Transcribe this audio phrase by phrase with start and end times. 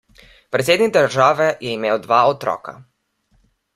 [0.55, 2.75] Predsednik države je imel dva otroka.